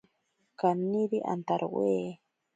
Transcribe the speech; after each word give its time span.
Kaniri 0.59 1.19
antarowe. 1.33 1.95